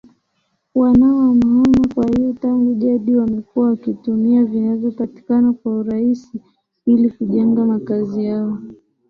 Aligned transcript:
wanaohamahama 0.75 1.87
kwa 1.93 2.07
hiyo 2.07 2.33
tangu 2.33 2.73
jadi 2.73 3.15
wamekuwa 3.15 3.67
wakitumia 3.69 4.45
vinavyopatikana 4.45 5.53
kwa 5.53 5.77
urahisi 5.77 6.41
ili 6.85 7.09
kujenga 7.09 7.65
makazi 7.65 8.25
yao 8.25 8.57